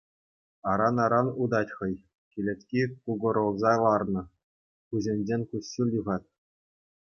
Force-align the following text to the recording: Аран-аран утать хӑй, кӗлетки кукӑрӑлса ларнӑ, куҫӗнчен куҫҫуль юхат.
Аран-аран 0.71 1.27
утать 1.41 1.71
хӑй, 1.75 1.93
кӗлетки 2.31 2.81
кукӑрӑлса 3.03 3.73
ларнӑ, 3.83 4.23
куҫӗнчен 4.89 5.41
куҫҫуль 5.53 5.93
юхат. 5.99 6.23